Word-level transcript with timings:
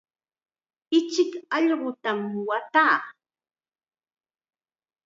Ichik 0.97 1.31
allqutam 1.55 2.19
waataa. 2.47 2.97